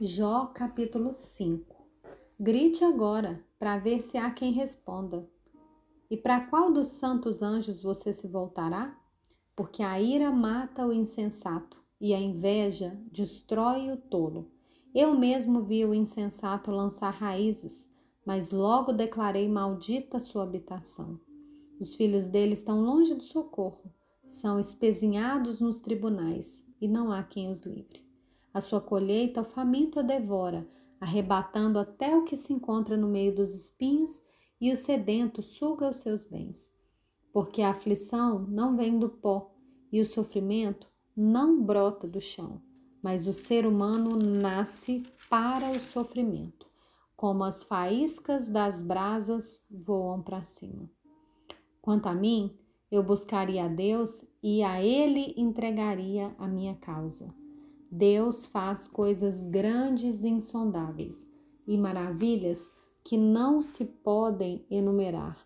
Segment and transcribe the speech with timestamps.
[0.00, 1.74] Jó capítulo 5
[2.38, 5.28] Grite agora, para ver se há quem responda.
[6.08, 8.96] E para qual dos santos anjos você se voltará?
[9.56, 14.48] Porque a ira mata o insensato e a inveja destrói o tolo.
[14.94, 17.90] Eu mesmo vi o insensato lançar raízes,
[18.24, 21.18] mas logo declarei maldita sua habitação.
[21.80, 23.92] Os filhos dele estão longe do socorro,
[24.24, 28.07] são espezinhados nos tribunais, e não há quem os livre.
[28.52, 30.68] A sua colheita o faminto a devora,
[31.00, 34.22] arrebatando até o que se encontra no meio dos espinhos,
[34.60, 36.72] e o sedento suga os seus bens.
[37.32, 39.54] Porque a aflição não vem do pó,
[39.92, 42.60] e o sofrimento não brota do chão,
[43.02, 46.66] mas o ser humano nasce para o sofrimento,
[47.16, 50.90] como as faíscas das brasas voam para cima.
[51.80, 52.56] Quanto a mim,
[52.90, 57.34] eu buscaria a Deus e a Ele entregaria a minha causa.
[57.90, 61.28] Deus faz coisas grandes e insondáveis
[61.66, 62.70] e maravilhas
[63.02, 65.38] que não se podem enumerar.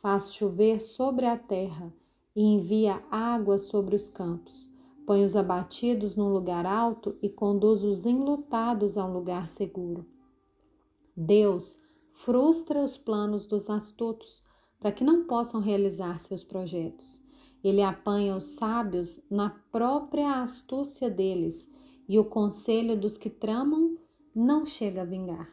[0.00, 1.94] Faz chover sobre a terra
[2.34, 4.68] e envia água sobre os campos.
[5.06, 10.04] Põe os abatidos num lugar alto e conduz os enlutados a um lugar seguro.
[11.16, 11.78] Deus
[12.10, 14.42] frustra os planos dos astutos
[14.80, 17.22] para que não possam realizar seus projetos.
[17.62, 21.70] Ele apanha os sábios na própria astúcia deles
[22.08, 23.96] e o conselho dos que tramam
[24.34, 25.48] não chega a vingar.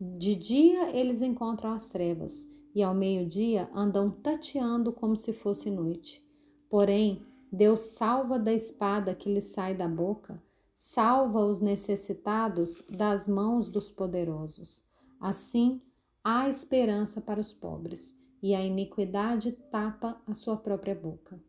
[0.00, 6.24] De dia eles encontram as trevas, e ao meio-dia andam tateando como se fosse noite.
[6.70, 10.40] Porém, Deus salva da espada que lhes sai da boca,
[10.74, 14.84] salva os necessitados das mãos dos poderosos.
[15.18, 15.80] Assim,
[16.22, 21.42] há esperança para os pobres, e a iniquidade tapa a sua própria boca.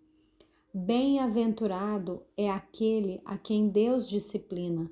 [0.71, 4.91] Bem-aventurado é aquele a quem Deus disciplina.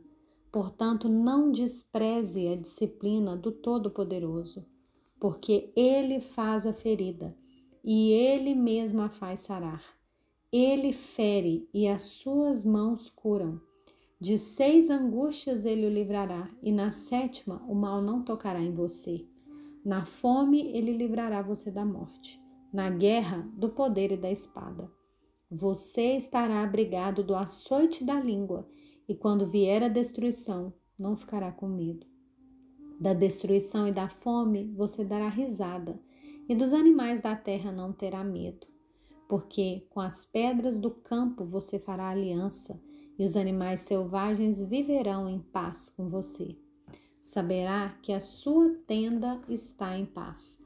[0.51, 4.65] Portanto, não despreze a disciplina do Todo-Poderoso,
[5.19, 7.37] porque Ele faz a ferida
[7.83, 9.83] e Ele mesmo a faz sarar.
[10.51, 13.61] Ele fere e as suas mãos curam.
[14.19, 19.27] De seis angústias ele o livrará, e na sétima o mal não tocará em você.
[19.85, 22.41] Na fome ele livrará você da morte,
[22.73, 24.96] na guerra do poder e da espada.
[25.49, 28.67] Você estará abrigado do açoite da língua,
[29.07, 32.05] e quando vier a destruição, não ficará com medo.
[32.99, 35.97] Da destruição e da fome você dará risada,
[36.49, 38.67] e dos animais da terra não terá medo,
[39.29, 42.81] porque com as pedras do campo você fará aliança,
[43.17, 46.57] e os animais selvagens viverão em paz com você.
[47.21, 50.59] Saberá que a sua tenda está em paz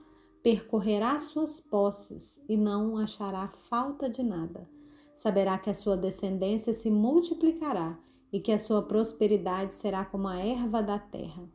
[0.43, 4.67] percorrerá suas posses e não achará falta de nada.
[5.13, 7.99] Saberá que a sua descendência se multiplicará
[8.33, 11.47] e que a sua prosperidade será como a erva da terra.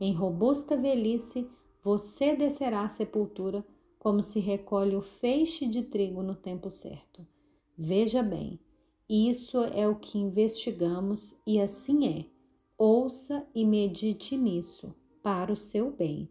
[0.00, 1.48] Em robusta velhice,
[1.82, 3.64] você descerá à sepultura
[3.98, 7.26] como se recolhe o feixe de trigo no tempo certo.
[7.76, 8.58] Veja bem,
[9.08, 12.26] isso é o que investigamos e assim é.
[12.78, 16.28] Ouça e medite nisso para o seu bem.